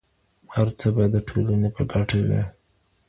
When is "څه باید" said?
0.79-1.11